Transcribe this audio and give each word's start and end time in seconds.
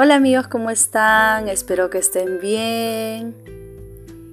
Hola 0.00 0.14
amigos, 0.14 0.46
¿cómo 0.46 0.70
están? 0.70 1.48
Espero 1.48 1.90
que 1.90 1.98
estén 1.98 2.38
bien. 2.38 3.34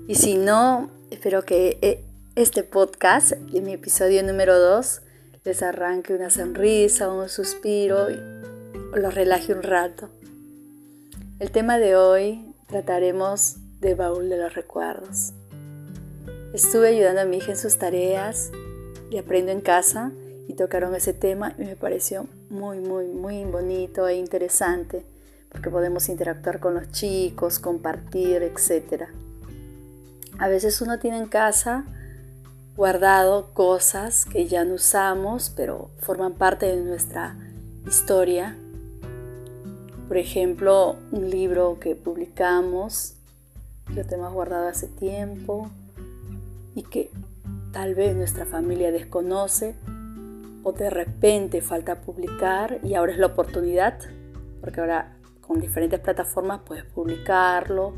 Y 0.07 0.13
si 0.13 0.35
no, 0.35 0.91
espero 1.09 1.41
que 1.41 1.79
eh, 1.81 2.03
este 2.35 2.61
podcast, 2.61 3.35
mi 3.51 3.73
episodio 3.73 4.21
número 4.21 4.59
2, 4.59 5.01
les 5.43 5.63
arranque 5.63 6.13
una 6.13 6.29
sonrisa, 6.29 7.11
un 7.11 7.29
suspiro 7.29 8.11
y 8.11 8.19
los 8.93 9.15
relaje 9.15 9.53
un 9.53 9.63
rato. 9.63 10.09
El 11.39 11.49
tema 11.49 11.79
de 11.79 11.95
hoy 11.95 12.45
trataremos 12.67 13.55
de 13.81 13.95
baúl 13.95 14.29
de 14.29 14.37
los 14.37 14.53
recuerdos. 14.53 15.33
Estuve 16.53 16.89
ayudando 16.89 17.21
a 17.21 17.25
mi 17.25 17.37
hija 17.37 17.53
en 17.53 17.57
sus 17.57 17.79
tareas 17.79 18.51
y 19.09 19.17
aprendo 19.17 19.51
en 19.51 19.61
casa 19.61 20.11
y 20.47 20.53
tocaron 20.53 20.93
ese 20.93 21.13
tema 21.13 21.55
y 21.57 21.63
me 21.63 21.75
pareció 21.75 22.27
muy, 22.51 22.77
muy, 22.77 23.07
muy 23.07 23.43
bonito 23.45 24.07
e 24.07 24.17
interesante 24.17 25.14
porque 25.55 25.69
podemos 25.69 26.09
interactuar 26.09 26.59
con 26.59 26.73
los 26.73 26.91
chicos, 26.91 27.59
compartir, 27.59 28.43
etc. 28.43 29.03
A 30.37 30.49
veces 30.49 30.81
uno 30.81 30.99
tiene 30.99 31.17
en 31.17 31.27
casa 31.27 31.85
guardado 32.75 33.53
cosas 33.53 34.25
que 34.25 34.47
ya 34.47 34.65
no 34.65 34.73
usamos, 34.73 35.49
pero 35.55 35.91
forman 36.01 36.33
parte 36.33 36.65
de 36.65 36.83
nuestra 36.83 37.37
historia. 37.87 38.57
Por 40.09 40.17
ejemplo, 40.17 40.97
un 41.13 41.29
libro 41.29 41.77
que 41.79 41.95
publicamos, 41.95 43.13
que 43.93 44.03
tenemos 44.03 44.33
guardado 44.33 44.67
hace 44.67 44.87
tiempo 44.87 45.69
y 46.75 46.83
que 46.83 47.11
tal 47.71 47.95
vez 47.95 48.13
nuestra 48.13 48.45
familia 48.45 48.91
desconoce 48.91 49.73
o 50.63 50.73
de 50.73 50.89
repente 50.89 51.61
falta 51.61 52.01
publicar 52.01 52.79
y 52.83 52.95
ahora 52.95 53.13
es 53.13 53.19
la 53.19 53.27
oportunidad, 53.27 53.97
porque 54.59 54.81
ahora 54.81 55.14
con 55.47 55.59
diferentes 55.59 55.99
plataformas 55.99 56.61
puedes 56.65 56.85
publicarlo, 56.85 57.93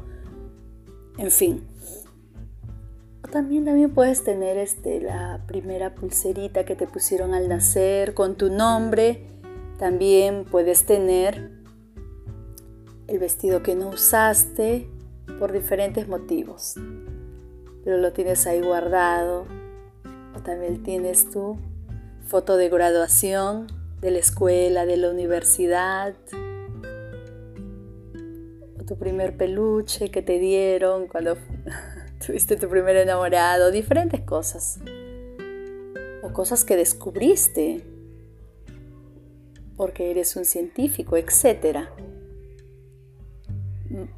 en 1.17 1.31
fin. 1.31 1.67
También, 3.31 3.65
también 3.65 3.93
puedes 3.93 4.23
tener 4.23 4.57
este, 4.57 5.01
la 5.01 5.43
primera 5.47 5.93
pulserita 5.95 6.65
que 6.65 6.75
te 6.75 6.87
pusieron 6.87 7.33
al 7.33 7.49
nacer 7.49 8.13
con 8.13 8.35
tu 8.35 8.49
nombre. 8.49 9.27
También 9.77 10.45
puedes 10.45 10.85
tener 10.85 11.51
el 13.07 13.19
vestido 13.19 13.63
que 13.63 13.75
no 13.75 13.89
usaste 13.89 14.89
por 15.39 15.51
diferentes 15.51 16.07
motivos. 16.07 16.75
Pero 17.83 17.97
lo 17.97 18.13
tienes 18.13 18.47
ahí 18.47 18.61
guardado. 18.61 19.45
O 20.35 20.39
también 20.41 20.83
tienes 20.83 21.29
tu 21.29 21.57
foto 22.27 22.55
de 22.55 22.69
graduación 22.69 23.67
de 24.01 24.11
la 24.11 24.19
escuela, 24.19 24.85
de 24.85 24.97
la 24.97 25.09
universidad, 25.09 26.15
tu 28.87 28.97
primer 28.97 29.35
peluche 29.35 30.09
que 30.09 30.21
te 30.21 30.39
dieron 30.39 31.07
cuando 31.07 31.37
tuviste 32.25 32.55
tu 32.55 32.69
primer 32.69 32.95
enamorado, 32.95 33.69
diferentes 33.69 34.21
cosas. 34.21 34.79
O 36.23 36.31
cosas 36.31 36.63
que 36.65 36.75
descubriste 36.75 37.83
porque 39.75 40.09
eres 40.09 40.35
un 40.35 40.45
científico, 40.45 41.17
etc. 41.17 41.89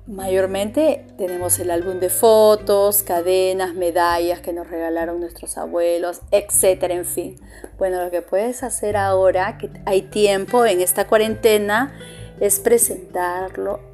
Mayormente 0.07 1.05
tenemos 1.17 1.59
el 1.59 1.71
álbum 1.71 1.99
de 1.99 2.09
fotos, 2.09 3.03
cadenas, 3.03 3.73
medallas 3.73 4.39
que 4.39 4.53
nos 4.53 4.69
regalaron 4.69 5.19
nuestros 5.19 5.57
abuelos, 5.57 6.21
etc. 6.31 6.83
En 6.91 7.05
fin. 7.05 7.35
Bueno, 7.77 8.03
lo 8.03 8.11
que 8.11 8.21
puedes 8.21 8.63
hacer 8.63 8.95
ahora, 8.95 9.57
que 9.57 9.69
hay 9.85 10.03
tiempo 10.03 10.65
en 10.65 10.79
esta 10.79 11.07
cuarentena, 11.07 11.93
es 12.39 12.59
presentarlo 12.59 13.88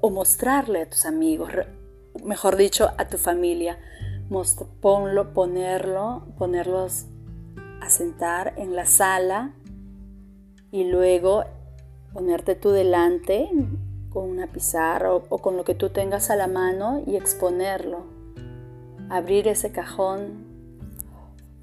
o 0.00 0.10
mostrarle 0.10 0.82
a 0.82 0.90
tus 0.90 1.06
amigos, 1.06 1.50
mejor 2.24 2.56
dicho, 2.56 2.90
a 2.96 3.08
tu 3.08 3.18
familia. 3.18 3.78
ponlo, 4.80 5.32
ponerlo, 5.32 6.26
ponerlos 6.36 7.06
a 7.80 7.88
sentar 7.88 8.54
en 8.56 8.74
la 8.74 8.86
sala 8.86 9.52
y 10.70 10.84
luego 10.84 11.44
ponerte 12.12 12.54
tú 12.54 12.70
delante 12.70 13.48
con 14.10 14.28
una 14.28 14.46
pizarra 14.48 15.14
o, 15.14 15.38
con 15.38 15.56
lo 15.56 15.64
que 15.64 15.74
tú 15.74 15.90
tengas 15.90 16.30
a 16.30 16.36
la 16.36 16.46
mano 16.46 17.02
y 17.06 17.16
exponerlo. 17.16 18.04
Abrir 19.08 19.48
ese 19.48 19.72
cajón 19.72 20.46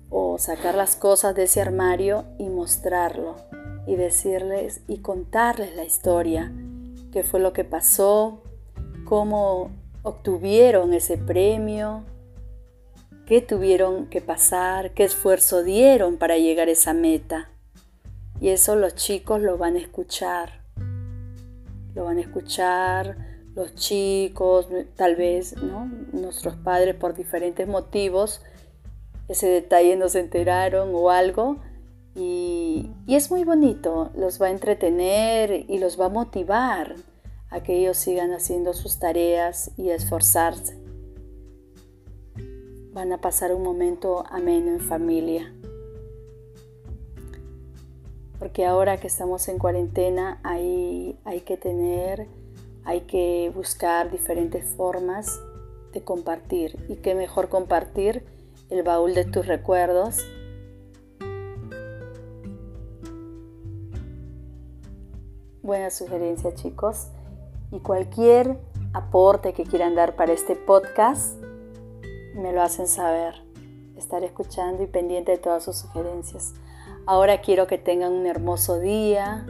o 0.09 0.37
sacar 0.37 0.75
las 0.75 0.95
cosas 0.95 1.35
de 1.35 1.43
ese 1.43 1.61
armario 1.61 2.25
y 2.39 2.49
mostrarlo 2.49 3.35
y 3.85 3.95
decirles 3.95 4.81
y 4.87 4.99
contarles 4.99 5.75
la 5.75 5.83
historia 5.83 6.51
qué 7.15 7.23
fue 7.23 7.39
lo 7.39 7.53
que 7.53 7.63
pasó, 7.63 8.43
cómo 9.05 9.71
obtuvieron 10.03 10.93
ese 10.93 11.17
premio, 11.17 12.03
qué 13.25 13.39
tuvieron 13.39 14.07
que 14.07 14.19
pasar, 14.19 14.91
qué 14.91 15.05
esfuerzo 15.05 15.63
dieron 15.63 16.17
para 16.17 16.37
llegar 16.37 16.67
a 16.67 16.71
esa 16.71 16.93
meta. 16.93 17.49
Y 18.41 18.49
eso 18.49 18.75
los 18.75 18.95
chicos 18.95 19.41
lo 19.41 19.57
van 19.57 19.77
a 19.77 19.79
escuchar. 19.79 20.59
Lo 21.93 22.03
van 22.03 22.17
a 22.17 22.21
escuchar 22.21 23.15
los 23.55 23.73
chicos, 23.75 24.67
tal 24.97 25.15
vez 25.15 25.55
¿no? 25.55 25.89
nuestros 26.11 26.57
padres 26.57 26.95
por 26.95 27.15
diferentes 27.15 27.65
motivos, 27.65 28.41
ese 29.29 29.47
detalle 29.47 29.95
no 29.95 30.09
se 30.09 30.19
enteraron 30.19 30.89
o 30.93 31.11
algo, 31.11 31.61
y, 32.15 32.89
es 33.07 33.29
muy 33.29 33.43
bonito, 33.43 34.09
los 34.15 34.41
va 34.41 34.47
a 34.47 34.51
entretener 34.51 35.65
y 35.67 35.79
los 35.79 35.99
va 35.99 36.05
a 36.05 36.09
motivar 36.09 36.95
a 37.49 37.61
que 37.61 37.77
ellos 37.77 37.97
sigan 37.97 38.31
haciendo 38.31 38.73
sus 38.73 38.99
tareas 38.99 39.71
y 39.77 39.89
esforzarse. 39.89 40.79
Van 42.93 43.11
a 43.11 43.19
pasar 43.19 43.53
un 43.53 43.63
momento 43.63 44.23
ameno 44.29 44.71
en 44.71 44.79
familia. 44.79 45.53
Porque 48.39 48.65
ahora 48.65 48.97
que 48.97 49.07
estamos 49.07 49.47
en 49.49 49.59
cuarentena 49.59 50.39
hay, 50.43 51.19
hay 51.25 51.41
que 51.41 51.57
tener, 51.57 52.27
hay 52.85 53.01
que 53.01 53.51
buscar 53.53 54.09
diferentes 54.09 54.65
formas 54.75 55.39
de 55.91 56.01
compartir. 56.01 56.77
Y 56.87 56.95
qué 56.95 57.13
mejor 57.13 57.49
compartir 57.49 58.25
el 58.69 58.83
baúl 58.83 59.13
de 59.13 59.25
tus 59.25 59.47
recuerdos 59.47 60.25
Buena 65.65 65.89
sugerencia 65.89 66.53
chicos. 66.53 67.07
Y 67.71 67.79
cualquier 67.79 68.55
aporte 68.93 69.53
que 69.53 69.63
quieran 69.63 69.95
dar 69.95 70.15
para 70.15 70.31
este 70.31 70.55
podcast, 70.55 71.41
me 72.35 72.53
lo 72.53 72.61
hacen 72.61 72.85
saber. 72.85 73.33
Estaré 73.97 74.27
escuchando 74.27 74.83
y 74.83 74.85
pendiente 74.85 75.31
de 75.31 75.39
todas 75.39 75.63
sus 75.63 75.77
sugerencias. 75.77 76.53
Ahora 77.07 77.41
quiero 77.41 77.65
que 77.65 77.79
tengan 77.79 78.11
un 78.11 78.27
hermoso 78.27 78.79
día. 78.79 79.43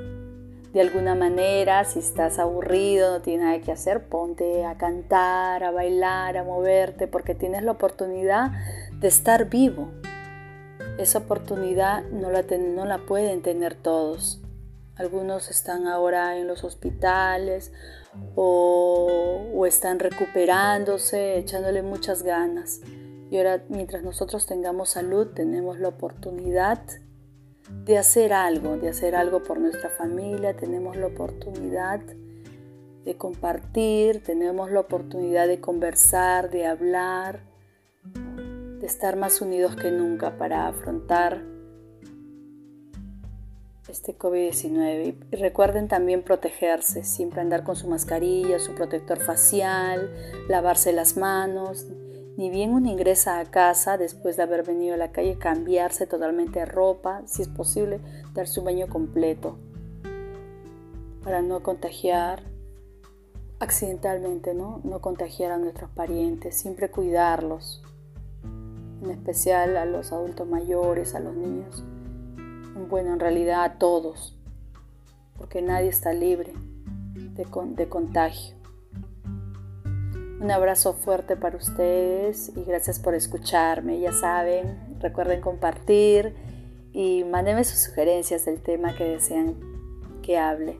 De 0.72 0.80
alguna 0.80 1.16
manera, 1.16 1.84
si 1.84 2.00
estás 2.00 2.40
aburrido, 2.40 3.12
no 3.12 3.22
tienes 3.22 3.46
nada 3.46 3.60
que 3.60 3.74
hacer, 3.74 4.08
ponte 4.08 4.64
a 4.64 4.78
cantar, 4.78 5.66
a 5.66 5.72
bailar, 5.72 6.38
a 6.38 6.46
moverte, 6.46 7.08
porque 7.08 7.36
tienes 7.36 7.62
la 7.64 7.72
oportunidad 7.72 8.54
de 9.02 9.10
estar 9.10 9.50
vivo. 9.50 9.90
Esa 10.98 11.18
oportunidad 11.20 12.06
no 12.06 12.32
la, 12.32 12.46
no 12.58 12.86
la 12.86 13.00
pueden 13.00 13.42
tener 13.42 13.76
todos. 13.76 14.40
Algunos 14.96 15.50
están 15.50 15.88
ahora 15.88 16.38
en 16.38 16.48
los 16.48 16.64
hospitales 16.64 17.74
o, 18.36 19.66
están 19.68 20.00
recuperándose, 20.00 21.38
echándole 21.38 21.82
muchas 21.82 22.24
ganas. 22.24 22.82
Y 23.30 23.38
ahora, 23.38 23.64
mientras 23.68 24.04
nosotros 24.04 24.46
tengamos 24.46 24.90
salud, 24.90 25.34
tenemos 25.34 25.80
la 25.80 25.90
oportunidad 25.90 26.82
de 27.84 27.98
hacer 27.98 28.32
algo, 28.32 28.78
de 28.78 28.90
hacer 28.90 29.16
algo 29.16 29.44
por 29.44 29.60
nuestra 29.60 29.90
familia, 29.90 30.56
tenemos 30.56 30.96
la 30.96 31.08
oportunidad 31.08 32.00
de 33.04 33.18
compartir, 33.18 34.24
tenemos 34.24 34.72
la 34.72 34.82
oportunidad 34.82 35.48
de 35.48 35.60
conversar, 35.60 36.52
de 36.52 36.68
hablar, 36.68 37.42
de 38.80 38.86
estar 38.86 39.16
más 39.18 39.42
unidos 39.42 39.76
que 39.76 39.92
nunca 39.92 40.38
para 40.38 40.68
afrontar 40.68 41.55
este 43.96 44.18
COVID-19. 44.18 45.16
Y 45.32 45.36
recuerden 45.38 45.88
también 45.88 46.22
protegerse, 46.22 47.04
siempre 47.04 47.42
andar 47.42 47.64
con 47.64 47.76
su 47.76 47.88
mascarilla, 47.88 48.60
su 48.60 48.76
protector 48.76 49.20
facial, 49.20 50.14
lavarse 50.50 50.92
las 50.92 51.16
manos. 51.18 51.88
Ni 52.38 52.50
bien 52.50 52.72
uno 52.72 52.90
ingresa 52.90 53.40
a 53.40 53.46
casa 53.46 53.98
después 53.98 54.36
de 54.36 54.44
haber 54.44 54.64
venido 54.64 54.96
a 54.96 54.98
la 54.98 55.12
calle, 55.12 55.38
cambiarse 55.38 56.06
totalmente 56.06 56.60
de 56.60 56.66
ropa, 56.66 57.22
si 57.26 57.42
es 57.42 57.48
posible, 57.48 58.02
darse 58.34 58.60
un 58.60 58.66
baño 58.66 58.88
completo 58.88 59.58
para 61.24 61.42
no 61.42 61.64
contagiar 61.64 62.44
accidentalmente, 63.60 64.54
¿no? 64.54 64.82
No 64.84 65.00
contagiar 65.00 65.54
a 65.54 65.58
nuestros 65.58 65.90
parientes, 65.92 66.56
siempre 66.56 66.92
cuidarlos, 66.92 67.82
en 69.02 69.10
especial 69.10 69.78
a 69.78 69.86
los 69.86 70.12
adultos 70.12 70.46
mayores, 70.46 71.16
a 71.16 71.22
los 71.22 71.34
niños 71.34 71.84
bueno, 72.76 73.14
en 73.14 73.20
realidad 73.20 73.64
a 73.64 73.78
todos, 73.78 74.38
porque 75.38 75.62
nadie 75.62 75.90
está 75.90 76.14
libre. 76.14 76.54
de, 77.16 77.90
contagio. 77.90 78.56
Un 80.42 80.52
abrazo 80.52 80.94
fuerte 80.94 81.36
para 81.36 81.58
ustedes 81.58 82.52
y 82.56 82.64
gracias 82.64 83.00
por 83.00 83.16
escucharme. 83.16 84.00
Ya 84.00 84.12
saben, 84.12 84.98
recuerden 85.00 85.42
compartir 85.42 86.36
y 86.92 87.24
mándenme 87.24 87.64
sus 87.64 87.80
sugerencias 87.80 88.46
del 88.46 88.62
tema 88.62 88.96
que 88.96 89.06
desean 89.06 89.56
que 90.22 90.38
hable. 90.38 90.80